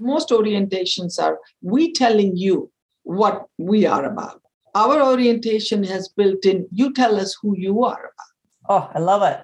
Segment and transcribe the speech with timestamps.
[0.00, 2.70] most orientations are we telling you
[3.02, 4.40] what we are about.
[4.74, 8.32] Our orientation has built in you tell us who you are about.
[8.68, 9.40] Oh, I love it.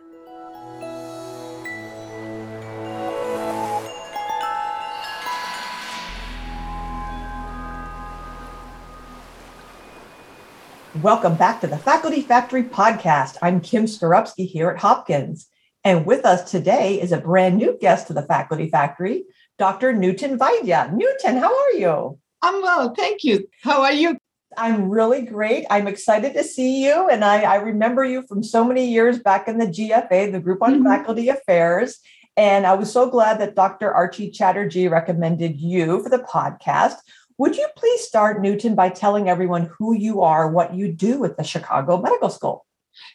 [11.03, 13.37] Welcome back to the Faculty Factory podcast.
[13.43, 15.49] I'm Kim Skarupski here at Hopkins.
[15.85, 19.25] And with us today is a brand new guest to the Faculty Factory,
[19.59, 19.93] Dr.
[19.93, 20.93] Nutan Vaidya.
[20.93, 22.19] Nutan, how are you?
[22.43, 23.49] I'm well, thank you.
[23.63, 24.19] How are you?
[24.57, 25.67] I'm really great.
[25.71, 27.09] I'm excited to see you.
[27.09, 30.63] And I, I remember you from so many years back in the GFA, the Group
[30.63, 30.87] on mm-hmm.
[30.87, 31.99] Faculty Affairs.
[32.37, 33.93] And I was so glad that Dr.
[33.93, 36.97] Archie Chatterjee recommended you for the podcast.
[37.39, 41.37] Would you please start, Nutan, by telling everyone who you are, what you do at
[41.37, 42.67] the Chicago Medical School?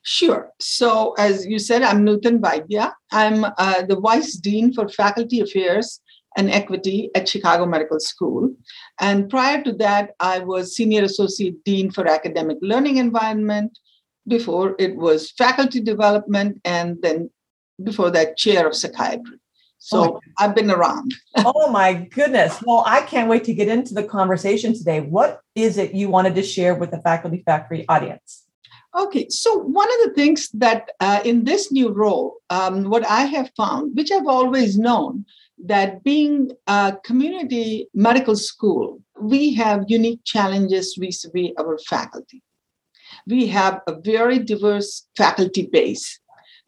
[0.04, 0.52] Sure.
[0.60, 2.94] So, as you said, I'm Nutan Vaidya.
[3.12, 6.01] I'm uh, the Vice Dean for Faculty Affairs
[6.38, 8.54] and Equity at Chicago Medical School.
[9.00, 13.78] And prior to that, I was Senior Associate Dean for Academic Learning Environment.
[14.28, 17.32] Before it was Faculty Development, and then
[17.84, 19.40] before that, Chair of Psychiatry.
[19.80, 21.16] So oh I've been around.
[21.38, 22.62] oh my goodness.
[22.64, 25.02] Well, I can't wait to get into the conversation today.
[25.02, 28.44] What is it you wanted to share with the Faculty Factory audience?
[28.96, 33.22] Okay, so one of the things that uh, in this new role, um, what I
[33.22, 35.26] have found, which I've always known,
[35.66, 42.42] that being a community medical school, we have unique challenges vis a vis our faculty.
[43.28, 46.22] We have a very diverse faculty base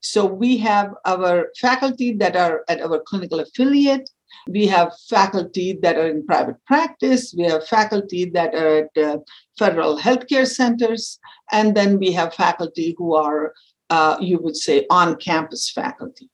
[0.03, 4.09] so we have our faculty that are at our clinical affiliate.
[4.49, 7.33] We have faculty that are in private practice.
[7.35, 9.19] We have faculty that are at uh,
[9.57, 11.19] federal healthcare centers.
[11.53, 13.53] And then we have faculty who are,
[13.89, 16.29] uh, you would say, on campus faculty.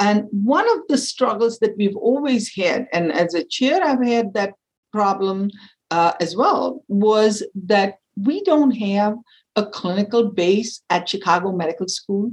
[0.00, 4.34] And one of the struggles that we've always had, and as a chair, I've had
[4.34, 4.54] that
[4.92, 5.50] problem
[5.90, 9.16] uh, as well, was that we don't have
[9.56, 12.32] a clinical base at Chicago Medical School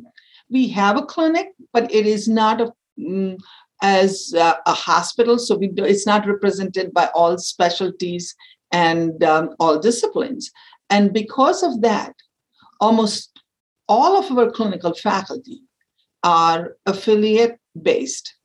[0.49, 3.37] we have a clinic, but it is not a, mm,
[3.81, 8.35] as uh, a hospital, so we do, it's not represented by all specialties
[8.71, 10.51] and um, all disciplines.
[10.89, 12.13] And because of that,
[12.79, 13.41] almost
[13.87, 15.61] all of our clinical faculty
[16.25, 18.35] are affiliate based.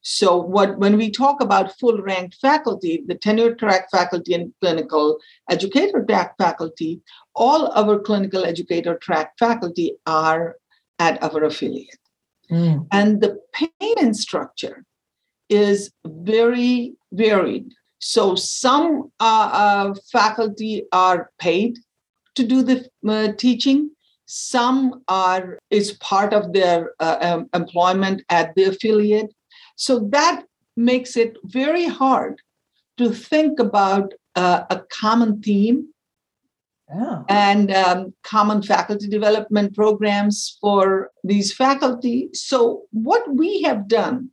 [0.00, 5.18] So what when we talk about full ranked faculty, the tenure track faculty and clinical
[5.50, 7.00] educator track faculty,
[7.34, 10.56] all our clinical educator track faculty are
[11.00, 11.98] at our affiliate.
[12.50, 12.86] Mm.
[12.92, 14.84] And the payment structure
[15.48, 17.72] is very varied.
[17.98, 21.78] So some uh, uh, faculty are paid
[22.36, 23.90] to do the uh, teaching.
[24.26, 29.32] Some are is part of their uh, um, employment at the affiliate.
[29.76, 30.44] So that
[30.76, 32.42] makes it very hard
[32.98, 35.88] to think about uh, a common theme
[36.88, 37.22] yeah.
[37.28, 42.28] and um, common faculty development programs for these faculty.
[42.32, 44.30] So, what we have done,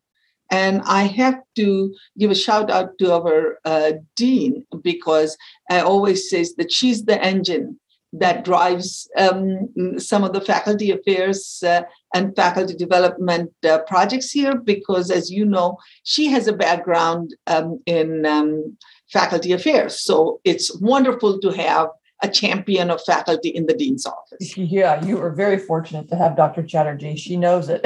[0.51, 5.37] and I have to give a shout out to our uh, dean because
[5.69, 7.79] I always says that she's the engine
[8.13, 11.81] that drives um, some of the faculty affairs uh,
[12.13, 17.81] and faculty development uh, projects here because as you know she has a background um,
[17.87, 18.77] in um,
[19.11, 21.89] faculty affairs so it's wonderful to have
[22.21, 24.57] a champion of faculty in the dean's office.
[24.57, 26.63] Yeah, you are very fortunate to have Dr.
[26.63, 27.17] Chatterjee.
[27.17, 27.85] She knows it.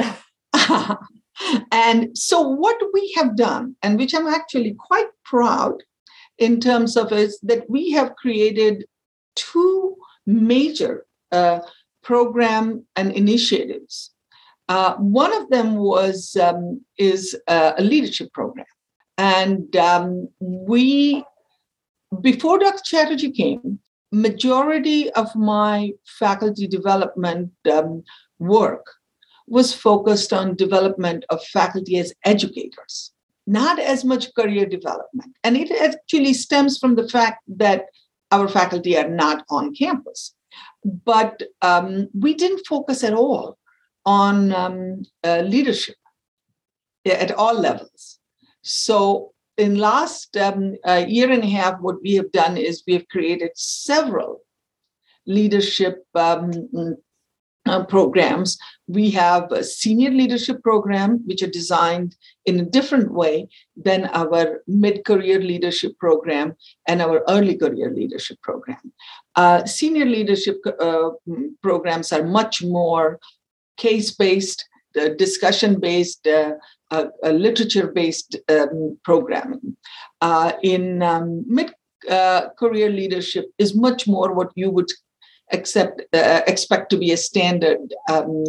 [1.72, 5.82] and so, what we have done, and which I'm actually quite proud
[6.38, 8.84] in terms of, is that we have created
[9.34, 9.96] two
[10.28, 11.60] major uh,
[12.02, 14.12] program and initiatives.
[14.68, 18.66] Uh, one of them was um, is uh, a leadership program,
[19.16, 21.24] and um, we
[22.20, 22.82] before Dr.
[22.84, 23.80] Chatterjee came,
[24.12, 28.04] majority of my faculty development um,
[28.38, 28.84] work
[29.46, 33.12] was focused on development of faculty as educators
[33.46, 37.86] not as much career development and it actually stems from the fact that
[38.30, 40.34] our faculty are not on campus.
[40.84, 43.58] But um, we didn't focus at all
[44.06, 45.96] on um, uh, leadership
[47.04, 48.18] at all levels.
[48.62, 50.76] So in last um,
[51.06, 54.40] year and a half, what we have done is we have created several
[55.26, 56.50] leadership um,
[57.68, 58.58] uh, programs.
[58.86, 62.16] We have a senior leadership program, which are designed
[62.46, 66.54] in a different way than our mid-career leadership program
[66.86, 68.92] and our early career leadership program.
[69.36, 71.10] Uh, senior leadership uh,
[71.62, 73.18] programs are much more
[73.76, 74.64] case-based
[74.98, 76.52] uh, discussion based, uh,
[76.90, 79.76] uh, literature based um, programming.
[80.20, 81.72] Uh, in um, mid
[82.58, 84.90] career leadership is much more what you would
[85.52, 88.44] accept expect to be a standard um,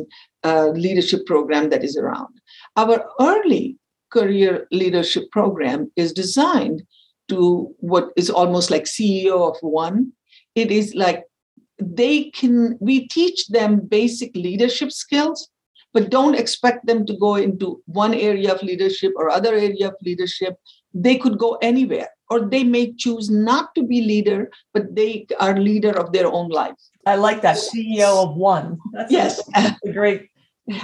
[0.73, 2.39] leadership program that is around.
[2.75, 3.77] Our early
[4.09, 6.83] career leadership program is designed
[7.29, 10.11] to what is almost like CEO of one.
[10.55, 11.23] It is like
[11.79, 15.49] they can, we teach them basic leadership skills,
[15.93, 19.95] but don't expect them to go into one area of leadership or other area of
[20.03, 20.55] leadership.
[20.93, 25.57] They could go anywhere, or they may choose not to be leader, but they are
[25.57, 26.75] leader of their own life.
[27.05, 28.77] I like that CEO of one.
[28.93, 30.29] That's yes, a great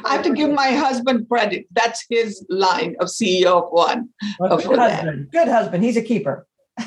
[0.04, 1.68] I have to give my husband credit.
[1.72, 4.10] That's his line of CEO of one.
[4.40, 5.32] Well, good husband.
[5.32, 5.84] Good husband.
[5.84, 6.48] He's a keeper.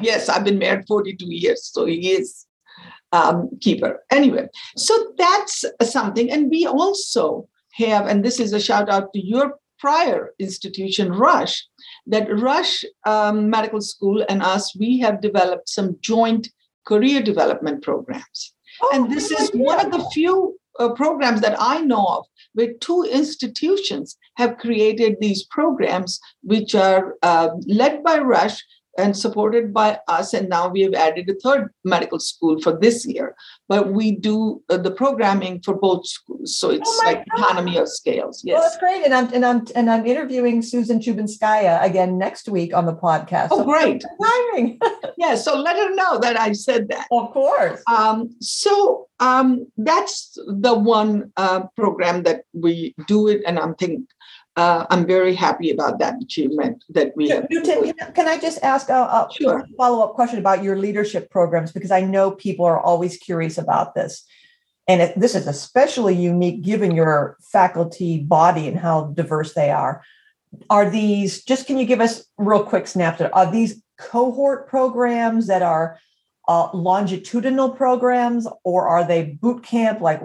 [0.00, 2.46] yes, I've been married 42 years, so he is
[3.12, 4.02] um, keeper.
[4.10, 6.30] Anyway, so that's something.
[6.30, 11.66] And we also have, and this is a shout out to your prior institution, Rush,
[12.06, 16.48] that Rush um, Medical School and us, we have developed some joint
[16.86, 18.54] career development programs.
[18.82, 22.72] Oh, and this is one of the few uh, programs that I know of where
[22.74, 28.62] two institutions have created these programs, which are uh, led by Rush
[28.98, 30.34] and supported by us.
[30.34, 33.34] And now we have added a third medical school for this year.
[33.68, 37.38] But we do uh, the programming for both schools, so it's oh like God.
[37.38, 38.42] economy of scales.
[38.44, 39.04] Yes, well, that's great.
[39.04, 43.48] And I'm and I'm and I'm interviewing Susan Chubinskaya again next week on the podcast.
[43.50, 44.78] Oh, so great timing!
[45.18, 47.06] yeah, so let her know that I said that.
[47.10, 47.82] Of course.
[47.90, 54.06] Um, so um, that's the one uh, program that we do it, and I'm thinking
[54.56, 57.44] uh, I'm very happy about that achievement that we have.
[57.44, 59.66] Nutan, can I just ask a, a sure.
[59.76, 61.72] follow up question about your leadership programs?
[61.72, 64.24] Because I know people are always curious about this.
[64.88, 70.02] And it, this is especially unique given your faculty body and how diverse they are.
[70.70, 73.30] Are these, just can you give us real quick snapshot?
[73.34, 75.98] Are these cohort programs that are
[76.48, 80.22] uh, longitudinal programs or are they boot camp like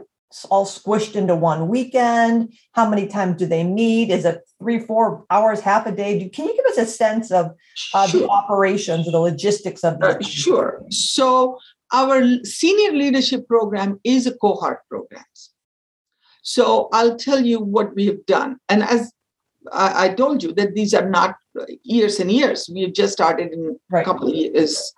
[0.50, 2.54] all squished into one weekend?
[2.74, 4.10] How many times do they meet?
[4.10, 6.19] Is it three, four hours, half a day?
[6.19, 7.51] Do, can you give us a sense of
[7.94, 8.22] uh, sure.
[8.22, 10.16] the operations or the logistics of this?
[10.16, 10.83] Uh, sure.
[10.89, 11.57] So
[11.94, 15.25] our senior leadership program is a cohort program.
[16.44, 18.57] So I'll tell you what we have done.
[18.69, 19.12] And as
[19.72, 21.36] I, I told you that these are not
[21.84, 22.69] years and years.
[22.74, 24.01] We've just started in right.
[24.01, 24.94] a couple of years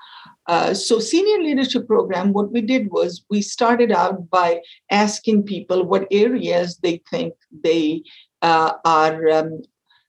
[0.48, 4.62] uh, so, senior leadership program, what we did was we started out by
[4.92, 8.04] asking people what areas they think they
[8.42, 9.62] uh, are, um,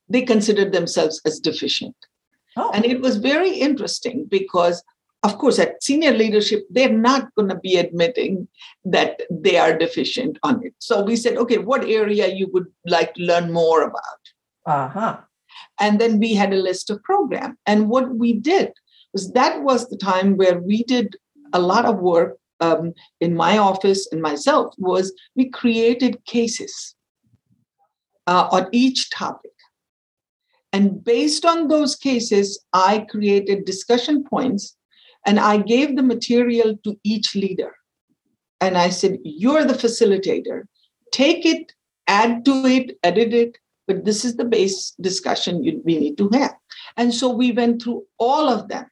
[0.08, 1.94] they consider themselves as deficient.
[2.56, 2.70] Oh.
[2.74, 4.82] And it was very interesting because,
[5.22, 8.48] of course, at senior leadership, they're not going to be admitting
[8.84, 10.74] that they are deficient on it.
[10.78, 14.20] So we said, okay, what area you would like to learn more about?
[14.66, 15.20] Uh huh.
[15.80, 17.56] And then we had a list of program.
[17.66, 18.72] And what we did
[19.14, 21.16] that was the time where we did
[21.52, 26.94] a lot of work um, in my office and myself was we created cases
[28.26, 29.52] uh, on each topic.
[30.72, 34.76] And based on those cases i created discussion points
[35.26, 37.72] and i gave the material to each leader.
[38.60, 40.64] And i said you're the facilitator.
[41.12, 41.72] Take it
[42.06, 46.28] add to it edit it but this is the base discussion you, we need to
[46.32, 46.54] have.
[46.96, 48.86] And so we went through all of them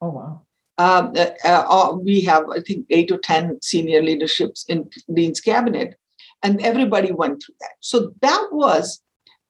[0.00, 0.42] Oh, wow.
[0.78, 5.94] Um, uh, uh, we have, I think, eight or 10 senior leaderships in Dean's cabinet,
[6.42, 7.76] and everybody went through that.
[7.80, 9.00] So that was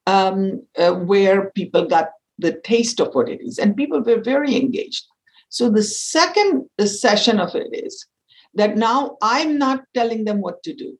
[0.06, 4.54] um, uh, where people got the taste of what it is, and people were very
[4.54, 5.04] engaged.
[5.48, 8.06] So the second session of it is
[8.54, 10.96] that now I'm not telling them what to do.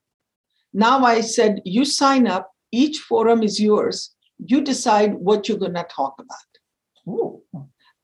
[0.72, 4.14] Now I said, you sign up, each forum is yours.
[4.38, 7.08] You decide what you're going to talk about.
[7.08, 7.42] Ooh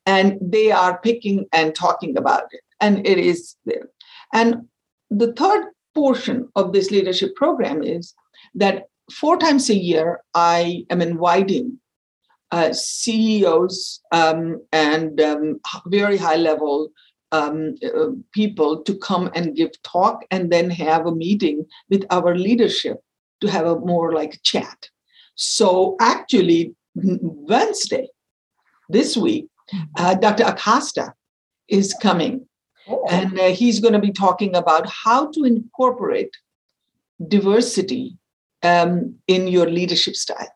[0.06, 2.60] and they are picking and talking about it.
[2.80, 3.88] And it is there.
[4.32, 4.68] And
[5.10, 8.14] the third portion of this leadership program is
[8.54, 11.78] that four times a year i am inviting
[12.50, 16.90] uh, ceos um, and um, very high level
[17.32, 22.36] um, uh, people to come and give talk and then have a meeting with our
[22.36, 22.98] leadership
[23.40, 24.90] to have a more like chat.
[25.34, 28.06] So actually wednesday
[28.90, 29.46] this week
[29.96, 30.44] uh, Dr.
[30.44, 31.14] Acosta
[31.68, 32.46] is coming,
[32.88, 33.04] oh.
[33.10, 36.30] and uh, he's going to be talking about how to incorporate
[37.28, 38.16] diversity
[38.62, 40.54] um, in your leadership style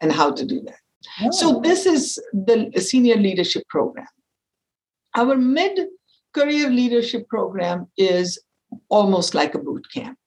[0.00, 0.78] and how to do that.
[1.22, 1.30] Oh.
[1.30, 4.06] So, this is the senior leadership program.
[5.14, 5.78] Our mid
[6.32, 8.42] career leadership program is
[8.88, 10.18] almost like a boot camp.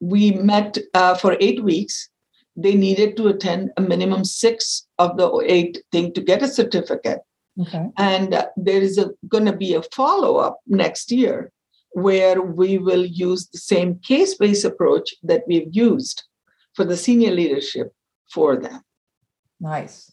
[0.00, 2.10] we met uh, for eight weeks.
[2.54, 7.20] They needed to attend a minimum six of the eight thing to get a certificate.
[7.60, 7.86] Okay.
[7.96, 11.50] And there is going to be a follow up next year
[11.92, 16.24] where we will use the same case based approach that we've used
[16.74, 17.94] for the senior leadership
[18.30, 18.82] for them.
[19.60, 20.12] Nice.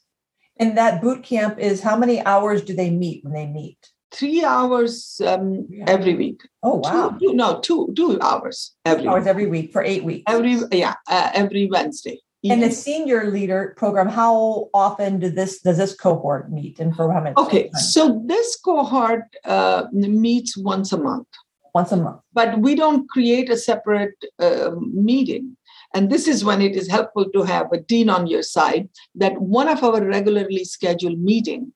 [0.57, 3.77] And that boot camp is how many hours do they meet when they meet?
[4.11, 5.85] Three hours um, yeah.
[5.87, 6.41] every week.
[6.61, 7.17] Oh wow!
[7.19, 10.23] Two, no, two two hours every two hours every week for eight weeks.
[10.27, 12.19] Every yeah, uh, every Wednesday.
[12.51, 17.11] And the senior leader program, how often do this does this cohort meet, and for
[17.13, 17.35] how many?
[17.37, 21.27] Okay, so this cohort uh, meets once a month.
[21.73, 25.57] Once a month, but we don't create a separate uh, meeting.
[25.95, 29.39] And this is when it is helpful to have a dean on your side that
[29.39, 31.71] one of our regularly scheduled meeting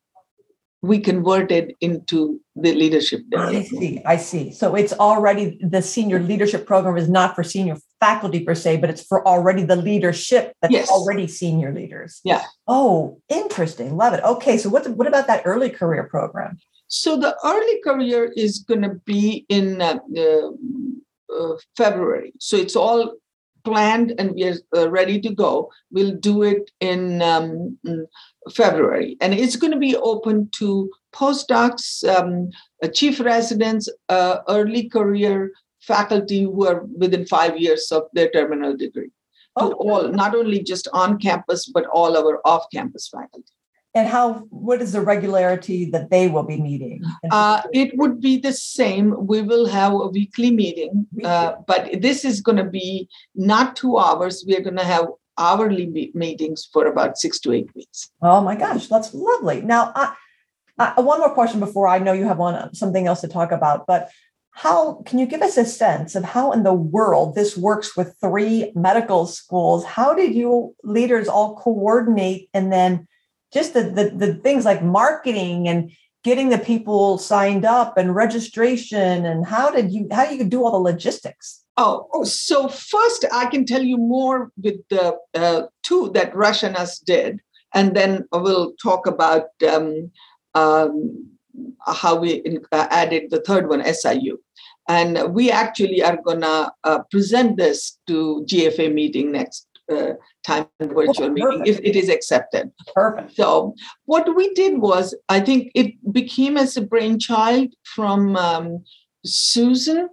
[0.82, 4.02] we converted into the leadership I see.
[4.06, 4.52] I see.
[4.52, 8.90] So it's already the senior leadership program is not for senior faculty per se, but
[8.90, 10.90] it's for already the leadership that's yes.
[10.90, 12.22] already senior leaders.
[12.24, 12.44] Yeah.
[12.68, 13.98] Oh, interesting.
[13.98, 14.24] Love it.
[14.24, 14.58] Okay.
[14.58, 16.58] So what, what about that early career program?
[16.88, 22.34] So the early career is going to be in uh, uh, February.
[22.40, 23.16] So it's all
[23.68, 25.70] planned and we are uh, ready to go.
[25.92, 27.78] We'll do it in um,
[28.54, 29.18] February.
[29.20, 32.50] And it's going to be open to postdocs, um,
[32.82, 38.76] uh, chief residents, uh, early career faculty who are within five years of their terminal
[38.76, 39.12] degree.
[39.60, 43.57] To all, not only just on campus, but all our off campus faculty.
[43.98, 47.02] And how, what is the regularity that they will be meeting?
[47.32, 49.26] Uh, it would be the same.
[49.26, 53.98] We will have a weekly meeting, uh, but this is going to be not two
[53.98, 54.46] hours.
[54.48, 58.12] We are going to have hourly meetings for about six to eight weeks.
[58.22, 59.62] Oh my gosh, that's lovely.
[59.62, 60.14] Now, I,
[60.78, 63.88] I, one more question before I know you have one something else to talk about,
[63.88, 64.10] but
[64.52, 68.16] how can you give us a sense of how in the world this works with
[68.20, 69.86] three medical schools?
[69.86, 73.08] How did you leaders all coordinate and then
[73.54, 75.92] just the, the, the things like marketing and
[76.24, 80.64] getting the people signed up and registration and how did you how do you do
[80.64, 81.64] all the logistics?
[81.78, 86.64] Oh, oh, so first I can tell you more with the uh, two that Rush
[86.64, 87.40] and us did,
[87.74, 90.12] and then we'll talk about um,
[90.56, 91.28] um,
[91.86, 94.40] how we uh, added the third one, SIU.
[94.90, 100.14] And we actually are going to uh, present this to GFA meeting next uh,
[100.46, 102.72] time virtual oh, meeting if it is accepted.
[102.94, 103.36] Perfect.
[103.36, 103.76] So
[104.06, 108.84] what we did was, I think it became as a brainchild from um,
[109.26, 110.10] Susan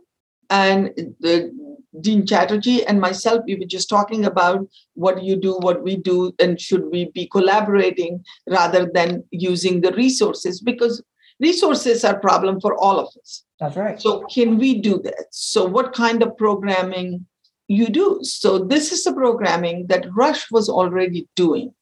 [0.51, 0.91] and
[1.21, 1.53] the
[2.01, 6.35] Dean Chatterjee and myself, we were just talking about what you do, what we do,
[6.41, 11.03] and should we be collaborating rather than using the resources because
[11.41, 13.45] resources are a problem for all of us.
[13.61, 14.01] That's right.
[14.01, 15.27] So can we do that?
[15.31, 17.27] So what kind of programming
[17.69, 18.21] you do?
[18.23, 21.75] So this is the programming that Rush was already doing.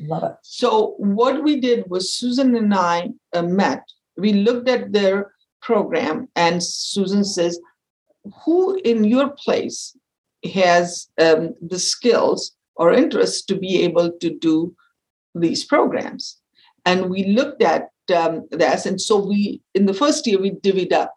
[0.00, 0.32] Love it.
[0.42, 3.84] So what we did was Susan and I uh, met.
[4.16, 7.60] We looked at their program, and Susan says,
[8.44, 9.96] who in your place
[10.54, 14.74] has um, the skills or interest to be able to do
[15.34, 16.38] these programs
[16.84, 20.92] and we looked at um, this and so we in the first year we divvied
[20.92, 21.14] up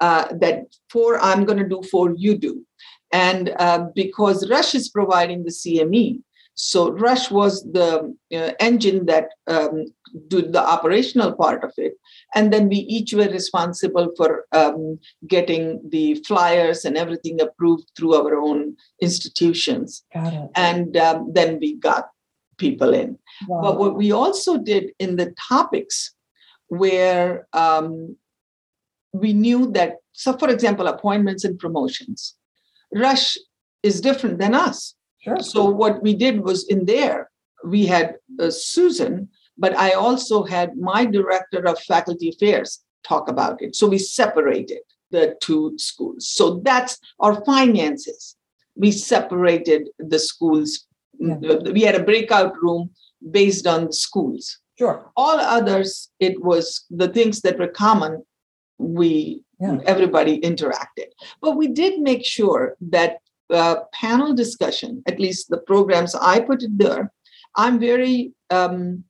[0.00, 2.64] uh, that four i'm going to do four you do
[3.12, 6.20] and uh, because rush is providing the cme
[6.60, 9.86] so Rush was the uh, engine that um,
[10.28, 11.94] did the operational part of it.
[12.34, 18.14] And then we each were responsible for um, getting the flyers and everything approved through
[18.14, 20.04] our own institutions.
[20.54, 22.10] And um, then we got
[22.58, 23.18] people in.
[23.48, 23.62] Wow.
[23.62, 26.12] But what we also did in the topics
[26.68, 28.16] where um,
[29.12, 32.36] we knew that, so for example, appointments and promotions,
[32.94, 33.36] Rush
[33.82, 35.40] is different than us Sure.
[35.40, 37.30] So what we did was in there,
[37.64, 39.28] we had uh, Susan,
[39.58, 43.76] but I also had my director of faculty affairs talk about it.
[43.76, 44.78] So we separated
[45.10, 46.28] the two schools.
[46.28, 48.36] So that's our finances.
[48.76, 50.86] We separated the schools.
[51.18, 51.56] Yeah.
[51.72, 52.90] We had a breakout room
[53.30, 54.58] based on the schools.
[54.78, 55.10] Sure.
[55.16, 58.22] All others, it was the things that were common.
[58.78, 59.78] We yeah.
[59.86, 61.08] everybody interacted,
[61.40, 63.18] but we did make sure that
[63.50, 67.12] uh, panel discussion, at least the programs I put it there,
[67.56, 69.04] I'm very um,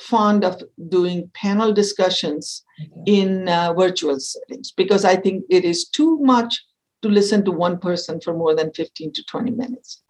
[0.00, 2.64] fond of doing panel discussions
[3.06, 6.64] in uh, virtual settings because I think it is too much
[7.02, 10.02] to listen to one person for more than 15 to 20 minutes.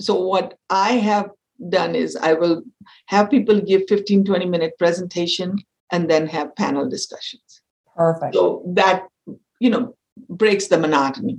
[0.00, 1.30] So, what I have
[1.68, 2.62] done is I will
[3.06, 5.56] have people give 15, 20 minute presentation
[5.90, 7.62] and then have panel discussions.
[7.96, 8.34] Perfect.
[8.34, 9.04] So that,
[9.60, 9.96] you know,
[10.28, 11.38] breaks the monotony.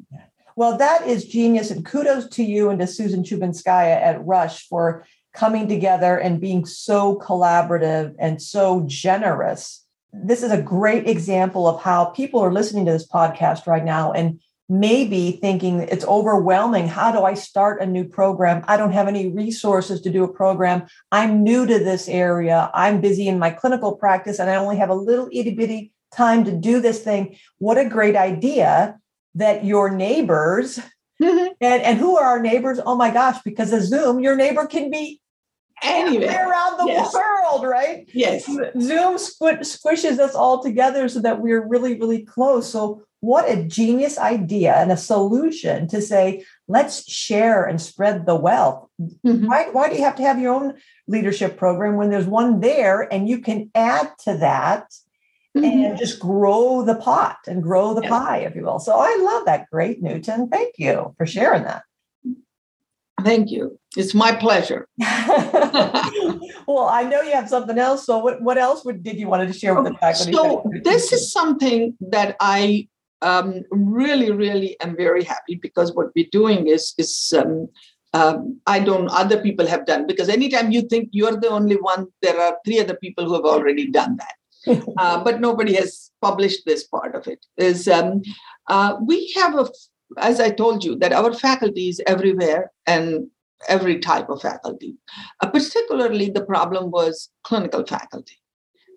[0.56, 1.70] Well, that is genius.
[1.70, 6.66] And kudos to you and to Susan Chubinskaya at Rush for coming together and being
[6.66, 9.86] so collaborative and so generous.
[10.12, 14.12] This is a great example of how people are listening to this podcast right now
[14.14, 16.88] and maybe thinking it's overwhelming.
[16.88, 18.66] How do I start a new program?
[18.68, 20.88] I don't have any resources to do a program.
[21.12, 22.72] I'm new to this area.
[22.74, 26.44] I'm busy in my clinical practice and I only have a little itty bitty time
[26.46, 27.38] to do this thing.
[27.58, 29.00] What a great idea
[29.36, 30.80] that your neighbors
[31.22, 31.54] mm-hmm.
[31.62, 32.80] and, and who are our neighbors?
[32.86, 35.22] Oh my gosh, because of Zoom, your neighbor can be
[35.84, 37.14] anywhere around the yes.
[37.14, 38.10] world, right?
[38.14, 38.46] Yes.
[38.46, 42.72] Zoom squ- squishes us all together so that we're really, really close.
[42.72, 48.36] So, what a genius idea and a solution to say, let's share and spread the
[48.36, 48.88] wealth.
[49.02, 49.48] Mm-hmm.
[49.48, 50.76] Why, why do you have to have your own
[51.08, 54.94] leadership program when there's one there and you can add to that
[55.64, 55.86] mm-hmm.
[55.86, 58.10] and just grow the pot and grow the yes.
[58.10, 58.80] pie, if you will?
[58.80, 59.70] So, I love that.
[59.72, 60.50] Great, Nutan.
[60.50, 61.84] Thank you for sharing that.
[63.24, 63.80] Thank you.
[63.96, 64.88] It's my pleasure.
[65.00, 68.06] well, I know you have something else.
[68.06, 70.34] So, what, what else would, did you want to share with the faculty?
[70.34, 72.88] So, this is something that I
[73.22, 77.68] um, really, really am very happy because what we're doing is is um,
[78.14, 82.08] um, I don't other people have done because anytime you think you're the only one,
[82.22, 84.36] there are three other people who have already done that.
[84.98, 87.46] uh, but nobody has published this part of it.
[87.58, 88.22] Is um,
[88.68, 89.68] uh, we have a
[90.18, 93.28] as I told you, that our faculty is everywhere and
[93.68, 94.96] every type of faculty.
[95.42, 98.40] Uh, particularly, the problem was clinical faculty,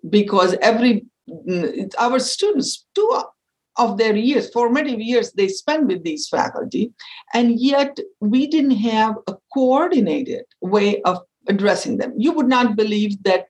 [0.09, 3.23] because every mm, our students, two
[3.77, 6.93] of their years, formative years, they spend with these faculty,
[7.33, 12.13] and yet we didn't have a coordinated way of addressing them.
[12.17, 13.47] You would not believe that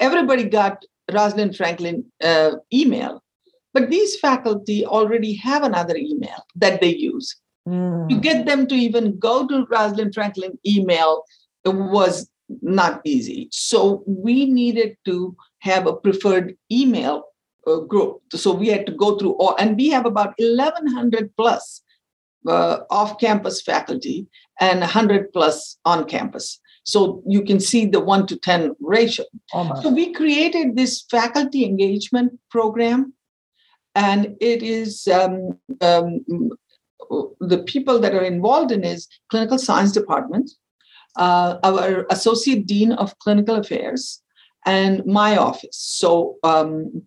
[0.00, 3.22] everybody got Rosalind Franklin uh, email
[3.76, 7.36] but these faculty already have another email that they use.
[7.68, 8.08] Mm.
[8.08, 11.24] To get them to even go to Rosalind Franklin email
[11.66, 12.26] was
[12.62, 13.48] not easy.
[13.52, 17.24] So we needed to have a preferred email
[17.66, 18.22] uh, group.
[18.32, 21.82] So we had to go through all, and we have about 1,100 plus
[22.48, 24.26] uh, off campus faculty
[24.58, 26.60] and 100 plus on campus.
[26.86, 29.26] So you can see the one to 10 ratio.
[29.52, 33.12] Oh so we created this faculty engagement program
[33.96, 36.24] and it is um, um,
[37.40, 40.50] the people that are involved in is clinical science department,
[41.16, 44.22] uh, our associate dean of clinical affairs,
[44.64, 45.78] and my office.
[45.78, 47.02] So um,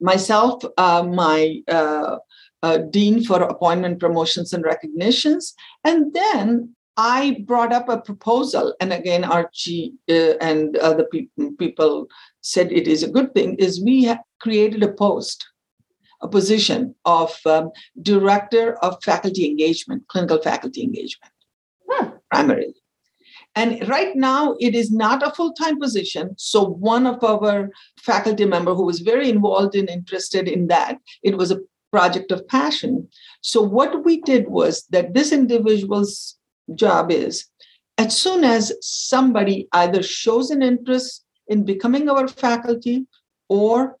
[0.00, 2.16] myself, uh, my uh,
[2.62, 8.92] uh, dean for appointment promotions and recognitions, and then I brought up a proposal, and
[8.92, 11.28] again, Archie uh, and other pe-
[11.58, 12.06] people
[12.40, 13.56] said it is a good thing.
[13.56, 15.46] Is we created a post
[16.22, 17.70] a position of um,
[18.02, 21.32] director of faculty engagement, clinical faculty engagement,
[21.88, 22.08] hmm.
[22.30, 22.74] primarily.
[23.54, 26.34] And right now, it is not a full time position.
[26.36, 27.70] So, one of our
[28.02, 32.46] faculty member who was very involved and interested in that, it was a project of
[32.48, 33.08] passion.
[33.40, 36.36] So, what we did was that this individual's
[36.74, 37.46] job is.
[37.98, 43.06] As soon as somebody either shows an interest in becoming our faculty
[43.48, 43.96] or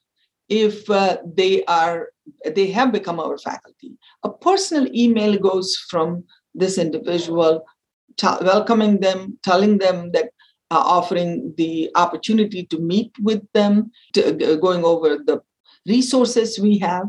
[0.48, 2.08] if uh, they are
[2.44, 3.96] they have become our faculty.
[4.22, 6.24] A personal email goes from
[6.54, 7.64] this individual
[8.16, 10.30] t- welcoming them telling them that
[10.70, 15.40] uh, offering the opportunity to meet with them to, uh, going over the
[15.86, 17.06] resources we have.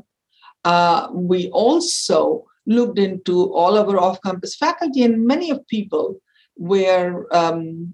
[0.63, 6.21] Uh, we also looked into all of our off-campus faculty and many of people
[6.58, 7.93] were um,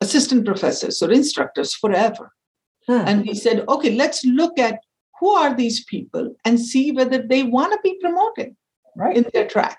[0.00, 2.30] assistant professors or instructors forever
[2.88, 3.04] Hmm.
[3.06, 4.80] And we said, okay, let's look at
[5.20, 8.56] who are these people and see whether they want to be promoted
[8.96, 9.16] right.
[9.16, 9.78] in their track.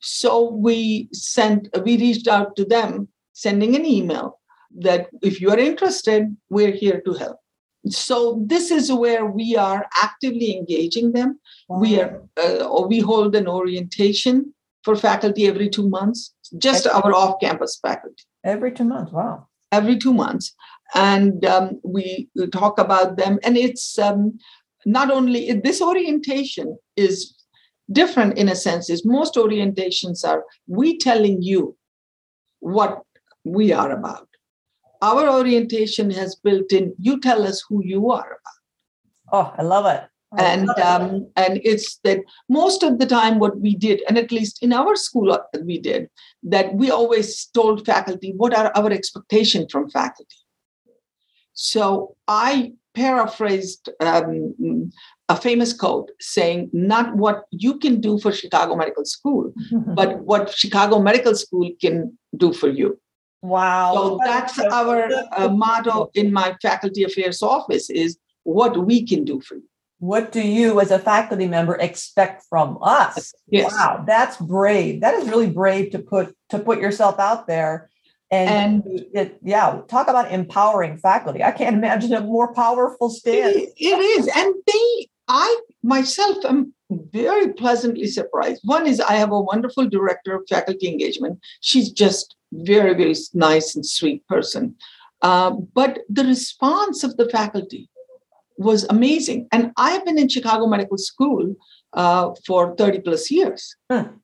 [0.00, 4.40] So we sent, we reached out to them, sending an email
[4.78, 7.38] that if you are interested, we're here to help.
[7.88, 11.38] So this is where we are actively engaging them.
[11.68, 11.78] Wow.
[11.80, 17.14] We are, uh, we hold an orientation for faculty every two months, just every, our
[17.14, 18.24] off-campus faculty.
[18.44, 19.48] Every two months, wow.
[19.72, 20.54] Every two months
[20.94, 23.38] and um, we talk about them.
[23.42, 24.38] And it's um,
[24.86, 27.34] not only this orientation is
[27.90, 28.88] different in a sense.
[28.88, 31.76] Is most orientations are we telling you
[32.60, 33.02] what
[33.44, 34.28] we are about.
[35.02, 38.60] Our orientation has built in you tell us who you are about.
[39.32, 40.02] Oh, I love it.
[40.36, 44.60] and um, and it's that most of the time what we did and at least
[44.64, 46.08] in our school uh, we did
[46.42, 50.36] that we always told faculty what are our expectations from faculty
[51.54, 54.90] so I paraphrased um,
[55.28, 59.52] a famous quote saying, not what you can do for Chicago Medical School,
[59.94, 63.00] but what Chicago Medical School can do for you.
[63.44, 63.92] Wow.
[63.94, 69.42] So that's our uh, motto in my faculty affairs office is what we can do
[69.42, 69.68] for you.
[69.98, 73.34] What do you as a faculty member expect from us?
[73.48, 73.70] Yes.
[73.70, 75.02] Wow, that's brave.
[75.02, 77.90] That is really brave to put to put yourself out there.
[78.30, 81.42] And, And- it, yeah, talk about empowering faculty.
[81.42, 83.56] I can't imagine a more powerful stance.
[83.56, 84.26] It, it is.
[84.34, 88.62] And they, I myself am very pleasantly surprised.
[88.64, 91.40] One is I have a wonderful director of faculty engagement.
[91.60, 94.76] She's just very, very nice and sweet person.
[95.22, 97.88] Uh, but the response of the faculty
[98.58, 99.48] was amazing.
[99.52, 101.54] And I've been in Chicago Medical School
[101.92, 103.74] uh, for 30 plus years.
[103.90, 104.16] Hmm.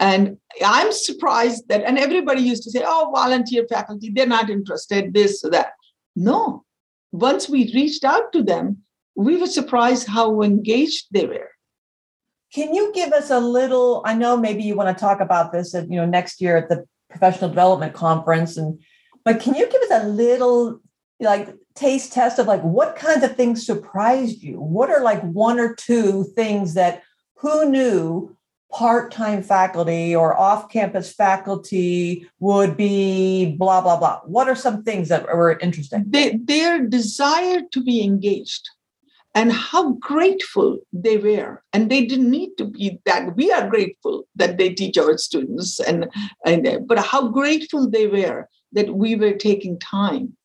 [0.00, 5.14] And I'm surprised that, and everybody used to say, oh, volunteer faculty, they're not interested,
[5.14, 5.72] this, or that.
[6.16, 6.64] No.
[7.12, 8.78] Once we reached out to them,
[9.14, 11.50] we were surprised how engaged they were.
[12.52, 14.02] Can you give us a little?
[14.04, 16.68] I know maybe you want to talk about this at you know next year at
[16.68, 18.80] the professional development conference, and
[19.24, 20.80] but can you give us a little
[21.20, 24.60] like taste test of like what kinds of things surprised you?
[24.60, 27.02] What are like one or two things that
[27.36, 28.36] who knew
[28.72, 34.20] part-time faculty or off-campus faculty would be blah blah blah?
[34.26, 36.04] What are some things that were interesting?
[36.08, 38.68] They, their desire to be engaged
[39.34, 41.62] and how grateful they were.
[41.72, 43.34] And they didn't need to be that.
[43.36, 46.08] We are grateful that they teach our students, and,
[46.46, 50.36] and but how grateful they were that we were taking time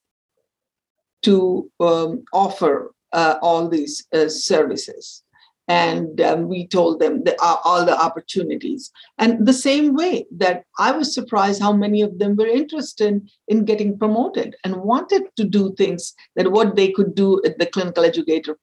[1.23, 5.23] to um, offer uh, all these uh, services.
[5.69, 8.91] And um, we told them the, uh, all the opportunities.
[9.19, 13.65] And the same way that I was surprised how many of them were interested in
[13.65, 18.03] getting promoted and wanted to do things that what they could do at the clinical
[18.03, 18.57] educator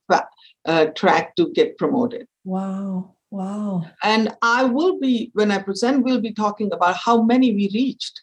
[0.66, 2.26] uh, track to get promoted.
[2.44, 3.14] Wow.
[3.30, 3.86] Wow.
[4.02, 8.22] And I will be, when I present, we'll be talking about how many we reached.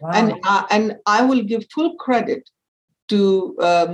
[0.00, 0.10] Wow.
[0.14, 2.48] And, uh, and I will give full credit
[3.12, 3.92] to um,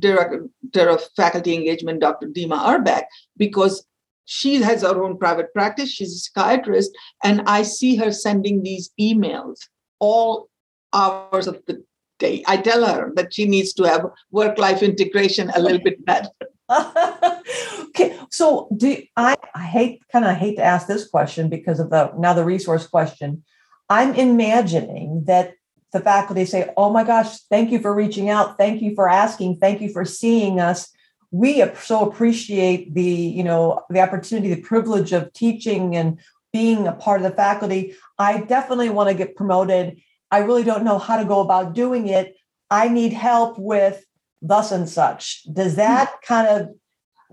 [0.00, 2.26] director of faculty engagement, Dr.
[2.26, 3.04] Dima Urbach,
[3.36, 3.86] because
[4.24, 5.88] she has her own private practice.
[5.88, 6.90] She's a psychiatrist,
[7.22, 9.58] and I see her sending these emails
[10.00, 10.48] all
[10.92, 11.84] hours of the
[12.18, 12.42] day.
[12.46, 16.30] I tell her that she needs to have work-life integration a little bit better.
[17.88, 19.36] okay, so do I?
[19.54, 22.86] I hate kind of hate to ask this question because of the now the resource
[22.86, 23.44] question.
[23.88, 25.54] I'm imagining that
[25.92, 28.58] the faculty say, "Oh my gosh, thank you for reaching out.
[28.58, 29.58] Thank you for asking.
[29.58, 30.90] Thank you for seeing us.
[31.30, 36.18] We so appreciate the you know the opportunity, the privilege of teaching and
[36.52, 37.94] being a part of the faculty.
[38.18, 40.00] I definitely want to get promoted.
[40.30, 42.36] I really don't know how to go about doing it.
[42.70, 44.04] I need help with
[44.42, 45.44] thus and such.
[45.52, 46.26] Does that hmm.
[46.26, 46.68] kind of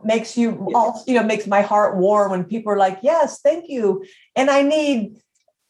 [0.04, 3.66] makes you all you know makes my heart warm when people are like, "Yes, thank
[3.68, 4.04] you,"
[4.36, 5.22] and I need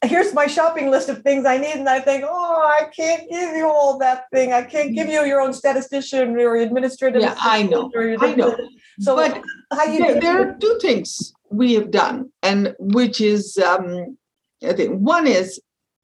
[0.04, 1.74] here's my shopping list of things I need.
[1.74, 4.52] And I think, oh, I can't give you all that thing.
[4.52, 7.22] I can't give you your own statistician or administrative.
[7.22, 7.90] Yeah, I know.
[8.20, 8.56] I know.
[9.00, 13.58] So, but how you there, there are two things we have done, and which is,
[13.58, 14.16] um,
[14.66, 15.60] I think one is,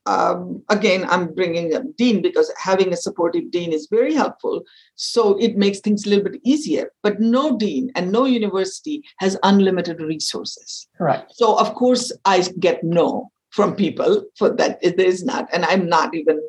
[0.06, 4.62] um, again, I'm bringing up dean because having a supportive dean is very helpful.
[4.96, 6.92] So it makes things a little bit easier.
[7.02, 10.86] But no dean and no university has unlimited resources.
[10.98, 11.32] Correct.
[11.34, 15.88] So of course I get no from people for that it is not and i'm
[15.88, 16.40] not even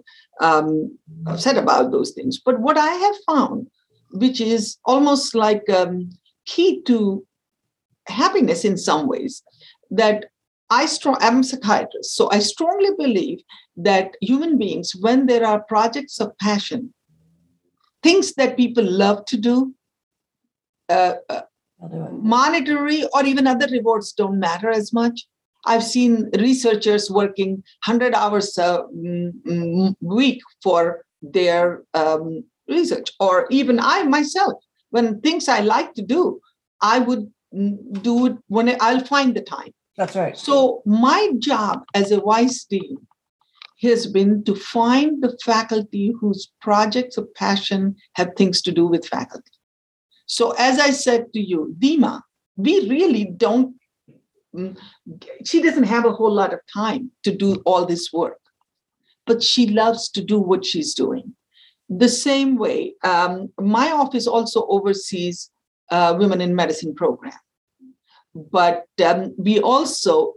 [0.42, 2.42] um, upset about those things.
[2.44, 3.68] But what i have found
[4.12, 6.10] which is almost like um,
[6.46, 7.26] key to
[8.08, 9.44] happiness in some ways
[9.92, 10.26] that
[10.70, 13.42] i strong i'm a psychiatrist so i strongly believe
[13.78, 16.94] that human beings when there are projects of passion
[18.04, 19.74] things that people love to do
[20.90, 21.42] uh, uh,
[22.12, 25.26] monetary or even other rewards don't matter as much
[25.66, 33.48] I've seen researchers working 100 hours a mm, mm, week for their um, research, or
[33.50, 34.54] even I myself,
[34.92, 36.40] when things I like to do,
[36.82, 39.74] I would mm, do it when I'll find the time.
[39.98, 40.38] That's right.
[40.38, 42.98] So, my job as a vice dean
[43.82, 49.08] has been to find the faculty whose projects of passion have things to do with
[49.08, 49.52] faculty.
[50.28, 52.22] So, as I said to you, Dima,
[52.58, 53.76] we really don't
[55.46, 58.40] she doesn't have a whole lot of time to do all this work,
[59.26, 61.36] but she loves to do what she's doing.
[61.90, 65.52] The same way, um, my office also oversees
[65.92, 67.40] uh, women in medicine program,
[68.34, 70.34] but um, we also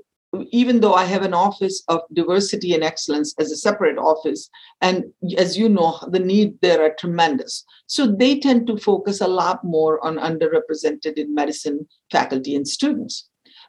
[0.51, 4.51] even though I have an office of diversity and excellence as a separate office,
[4.81, 5.05] and
[5.39, 7.65] as you know, the need there are tremendous.
[7.87, 13.29] So they tend to focus a lot more on underrepresented in medicine faculty and students.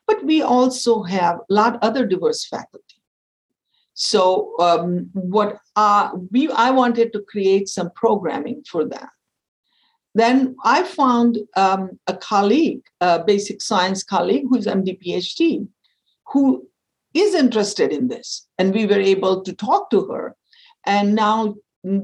[0.09, 2.99] But we also have a lot other diverse faculty.
[3.93, 9.09] So um, what uh, we I wanted to create some programming for that.
[10.15, 15.67] Then I found um, a colleague, a basic science colleague who's MD PhD,
[16.31, 16.67] who
[17.13, 18.47] is interested in this.
[18.57, 20.35] And we were able to talk to her.
[20.87, 21.53] And now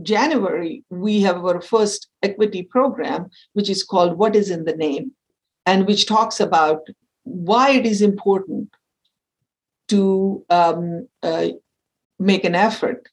[0.04, 5.14] January, we have our first equity program, which is called What is in the Name,
[5.66, 6.82] and which talks about
[7.26, 8.70] why it is important
[9.90, 11.50] to um, uh,
[12.18, 13.10] make an effort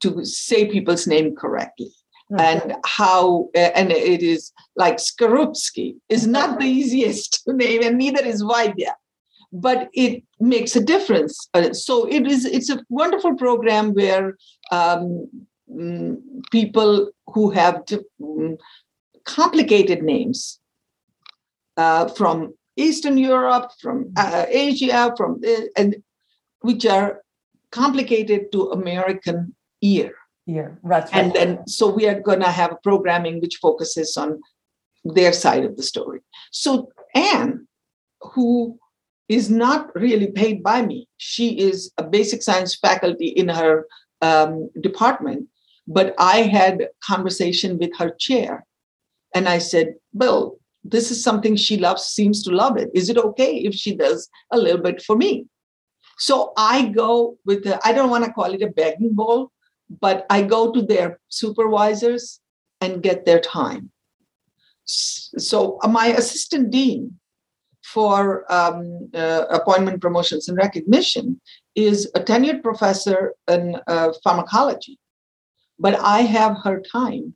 [0.00, 1.90] to say people's name correctly.
[2.30, 2.40] Mm-hmm.
[2.40, 8.24] And how, and it is like Skarupski is not the easiest to name, and neither
[8.24, 8.92] is Vaidya
[9.52, 11.48] but it makes a difference.
[11.54, 14.36] Uh, so it is it's a wonderful program where
[14.70, 15.28] um,
[15.70, 16.16] mm,
[16.50, 17.82] people who have
[18.20, 18.58] mm,
[19.24, 20.60] complicated names
[21.76, 25.96] uh, from Eastern Europe, from uh, Asia, from uh, and
[26.60, 27.22] which are
[27.70, 30.14] complicated to American ear.
[30.46, 31.08] Yeah, right.
[31.12, 34.40] And then so we are going to have programming which focuses on
[35.04, 36.20] their side of the story.
[36.50, 37.66] So Anne,
[38.20, 38.78] who
[39.28, 41.06] is not really paid by me.
[41.18, 43.86] She is a basic science faculty in her
[44.22, 45.48] um, department,
[45.86, 48.66] but I had conversation with her chair,
[49.34, 50.58] and I said, "Bill,
[50.90, 52.88] this is something she loves, seems to love it.
[52.94, 55.46] Is it okay if she does a little bit for me?"
[56.18, 59.52] So I go with the, I don't want to call it a begging bowl,
[60.00, 62.40] but I go to their supervisors
[62.80, 63.90] and get their time.
[64.84, 67.18] So my assistant dean
[67.84, 71.40] for um, uh, appointment promotions and recognition
[71.74, 74.98] is a tenured professor in uh, pharmacology.
[75.78, 77.34] But I have her time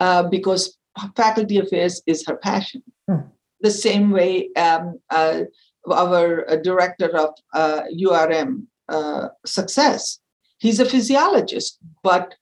[0.00, 0.75] uh, because
[1.16, 2.82] faculty affairs is her passion.
[3.08, 3.28] Hmm.
[3.60, 5.42] The same way um, uh,
[5.90, 10.18] our uh, director of URM uh, success,
[10.58, 12.34] he's a physiologist, but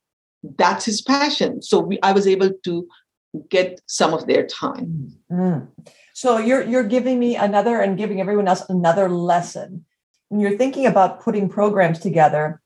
[0.57, 1.63] that's his passion.
[1.63, 2.89] So we, I was able to
[3.49, 5.13] get some of their time.
[5.31, 5.69] Mm.
[6.15, 9.85] So you're you're giving me another and giving everyone else another lesson.
[10.29, 12.63] When you're thinking about putting programs together,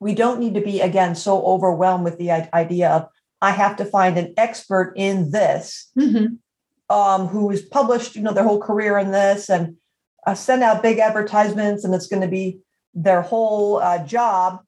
[0.00, 3.08] we don't need to be again so overwhelmed with the idea of
[3.42, 6.34] I have to find an expert in this mm-hmm.
[6.94, 9.76] um, who has published you know their whole career in this and
[10.26, 12.60] uh, send out big advertisements and it's going to be
[12.94, 14.60] their whole uh, job.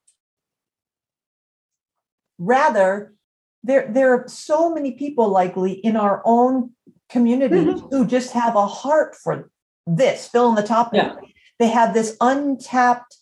[2.39, 3.15] Rather,
[3.63, 6.71] there there are so many people likely in our own
[7.11, 7.87] community mm-hmm.
[7.89, 9.51] who just have a heart for
[9.87, 11.03] this, fill in the topic.
[11.03, 11.17] Yeah.
[11.59, 13.17] They have this untapped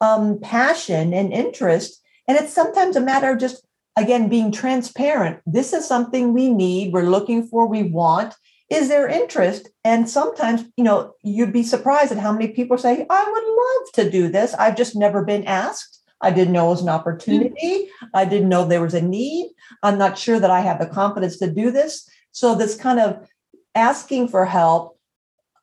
[0.00, 2.02] um, passion and interest.
[2.28, 3.65] And it's sometimes a matter of just,
[3.96, 5.40] again, being transparent.
[5.46, 8.34] This is something we need, we're looking for, we want.
[8.68, 9.68] Is there interest?
[9.84, 14.06] And sometimes, you know, you'd be surprised at how many people say, I would love
[14.06, 14.54] to do this.
[14.54, 16.02] I've just never been asked.
[16.20, 17.88] I didn't know it was an opportunity.
[18.12, 19.52] I didn't know there was a need.
[19.82, 22.08] I'm not sure that I have the confidence to do this.
[22.32, 23.28] So, this kind of
[23.74, 24.98] asking for help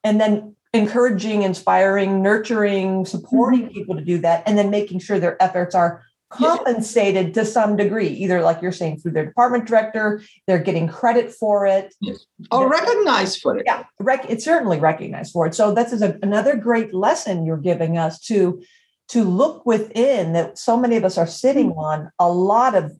[0.04, 3.74] and then encouraging, inspiring, nurturing, supporting mm-hmm.
[3.74, 7.36] people to do that, and then making sure their efforts are compensated yes.
[7.36, 11.66] to some degree, either like you're saying through their department director, they're getting credit for
[11.66, 11.94] it.
[12.02, 12.26] Yes.
[12.52, 13.64] Or recognized for it.
[13.66, 15.56] Yeah, rec- it's certainly recognized for it.
[15.56, 18.62] So that's a, another great lesson you're giving us to
[19.10, 21.80] to look within that so many of us are sitting mm-hmm.
[21.80, 22.92] on a lot of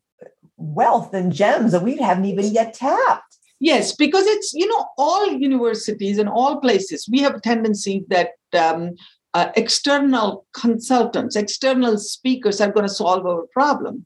[0.58, 3.38] wealth and gems that we haven't even yet tapped.
[3.60, 8.32] Yes, because it's, you know, all universities and all places, we have a tendency that
[8.52, 8.96] um,
[9.34, 14.06] uh, external consultants, external speakers are going to solve our problem.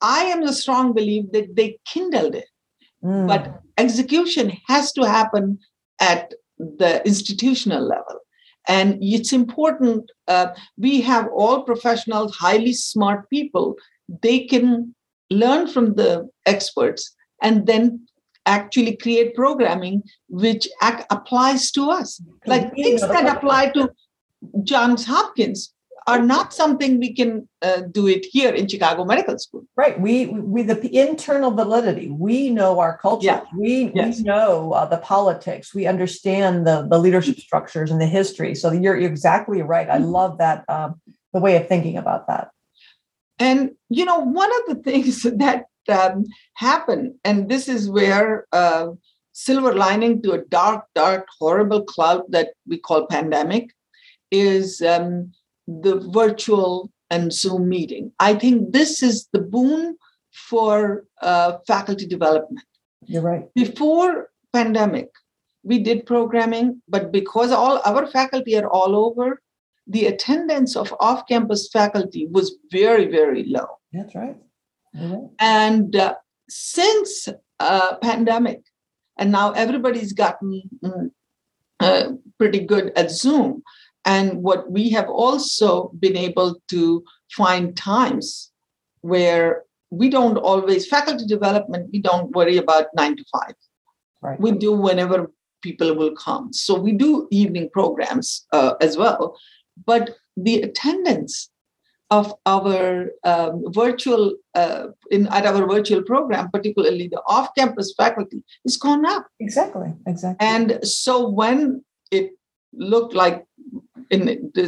[0.00, 2.48] I am a strong belief that they kindled it,
[3.04, 3.28] mm.
[3.28, 5.58] but execution has to happen
[6.00, 8.18] at the institutional level.
[8.68, 10.10] And it's important.
[10.28, 13.76] Uh, we have all professionals, highly smart people.
[14.22, 14.94] They can
[15.30, 18.06] learn from the experts and then
[18.46, 22.20] actually create programming which ac- applies to us.
[22.46, 23.90] Like things that apply to
[24.62, 25.72] Johns Hopkins
[26.06, 29.64] are not something we can uh, do it here in Chicago Medical School.
[29.76, 30.00] Right.
[30.00, 32.10] We we the internal validity.
[32.10, 33.26] We know our culture.
[33.26, 33.42] Yeah.
[33.56, 34.18] We yes.
[34.18, 35.74] we know uh, the politics.
[35.74, 38.54] We understand the the leadership structures and the history.
[38.54, 39.88] So you're, you're exactly right.
[39.88, 40.06] I mm-hmm.
[40.06, 41.00] love that um,
[41.32, 42.50] the way of thinking about that.
[43.38, 46.24] And you know, one of the things that um,
[46.54, 47.18] happen.
[47.24, 48.88] And this is where uh,
[49.32, 53.70] silver lining to a dark, dark, horrible cloud that we call pandemic
[54.30, 55.32] is um,
[55.66, 58.12] the virtual and Zoom meeting.
[58.20, 59.96] I think this is the boon
[60.32, 62.64] for uh, faculty development.
[63.06, 63.52] You're right.
[63.54, 65.08] Before pandemic,
[65.62, 69.40] we did programming, but because all our faculty are all over,
[69.86, 73.66] the attendance of off-campus faculty was very, very low.
[73.92, 74.36] That's right.
[74.94, 75.28] right.
[75.40, 76.14] And uh,
[76.48, 78.62] since uh, pandemic,
[79.18, 81.10] and now everybody's gotten mm,
[81.80, 83.62] uh, pretty good at Zoom.
[84.14, 85.70] And what we have also
[86.04, 87.04] been able to
[87.40, 88.50] find times
[89.12, 93.56] where we don't always faculty development we don't worry about nine to five.
[94.22, 94.38] Right.
[94.44, 95.18] we do whenever
[95.62, 96.52] people will come.
[96.52, 99.22] So we do evening programs uh, as well.
[99.90, 100.04] But
[100.36, 101.50] the attendance
[102.10, 108.76] of our um, virtual uh, in at our virtual program particularly the off-campus faculty is
[108.76, 109.24] gone up.
[109.38, 110.44] Exactly exactly.
[110.54, 112.26] And so when it
[112.72, 113.44] looked like
[114.10, 114.62] in uh,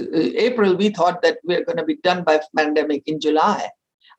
[0.48, 3.68] april we thought that we're going to be done by pandemic in july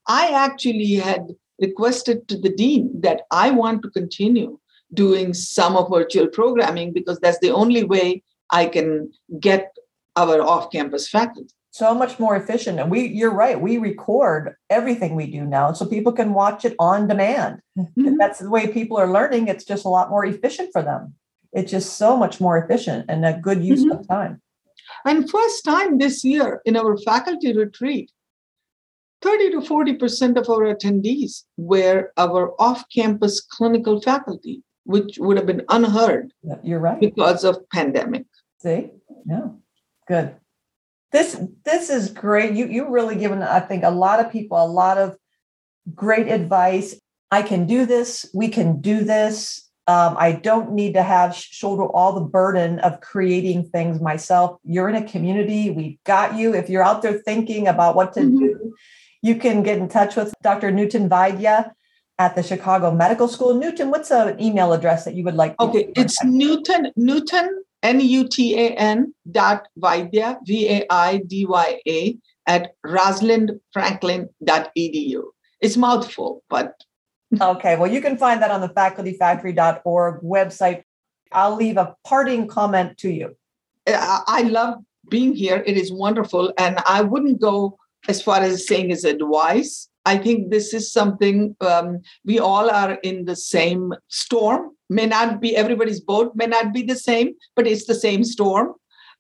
[0.08, 4.60] I actually had requested to the dean that I want to continue
[4.94, 9.76] doing some of virtual programming because that's the only way I can get
[10.16, 11.50] our off-campus faculty.
[11.72, 12.80] So much more efficient.
[12.80, 16.76] And we you're right, we record everything we do now so people can watch it
[16.78, 17.62] on demand.
[17.76, 18.18] Mm-hmm.
[18.20, 19.48] That's the way people are learning.
[19.48, 21.16] It's just a lot more efficient for them.
[21.52, 23.98] It's just so much more efficient and a good use mm-hmm.
[23.98, 24.43] of time.
[25.06, 28.12] And first time this year in our faculty retreat,
[29.22, 35.46] 30 to 40% of our attendees were our off campus clinical faculty, which would have
[35.46, 36.34] been unheard.
[36.64, 37.00] You're right.
[37.00, 38.26] Because of pandemic.
[38.60, 38.90] See?
[39.26, 39.48] Yeah.
[40.08, 40.36] Good.
[41.14, 42.54] This this is great.
[42.54, 45.16] You you really given I think a lot of people a lot of
[45.94, 47.00] great advice.
[47.32, 48.26] I can do this.
[48.34, 49.70] We can do this.
[49.86, 54.58] Um, I don't need to have shoulder all the burden of creating things myself.
[54.64, 55.72] You're in a community.
[55.72, 56.54] We've got you.
[56.54, 58.38] If you're out there thinking about what to mm-hmm.
[58.38, 58.76] do,
[59.22, 60.72] you can get in touch with Dr.
[60.72, 61.72] Nutan Vaidya
[62.18, 63.56] at the Chicago Medical School.
[63.56, 65.56] Nutan, what's an email address that you would like?
[65.60, 67.50] okay, it's Nutan Nutan
[67.84, 72.18] N-U-T-A-N dot Vaidya, V-A-I-D-Y-A
[72.48, 75.24] at rosalindfranklin.edu.
[75.62, 76.74] It's mouthful, but.
[77.42, 80.84] Okay, well, you can find that on the facultyfactory.org website.
[81.32, 83.36] I'll leave a parting comment to you.
[83.88, 84.76] I love
[85.10, 85.64] being here.
[85.66, 86.54] It is wonderful.
[86.58, 89.90] And I wouldn't go as far as saying as advice.
[90.06, 94.72] I think this is something um, we all are in the same storm.
[94.90, 98.74] May not be everybody's boat, may not be the same, but it's the same storm.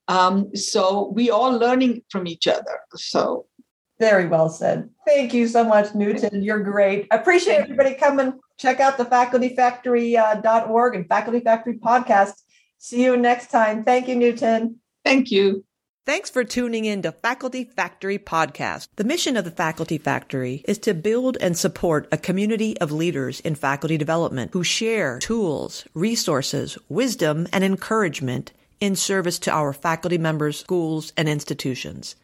[0.09, 2.79] Um, so we all learning from each other.
[2.95, 3.45] So
[4.03, 4.89] very well said.
[5.07, 6.43] Thank you so much, Nutan.
[6.43, 7.07] You're great.
[7.09, 8.37] I appreciate everybody coming.
[8.57, 12.33] Check out the facultyfactory.org uh, and Faculty Factory podcast.
[12.79, 13.85] See you next time.
[13.85, 14.75] Thank you, Nutan.
[15.05, 15.63] Thank you.
[16.05, 18.89] Thanks for tuning in to Faculty Factory Podcast.
[18.97, 23.39] The mission of the Faculty Factory is to build and support a community of leaders
[23.39, 30.17] in faculty development who share tools, resources, wisdom, and encouragement in service to our faculty
[30.17, 32.17] members, schools, and institutions.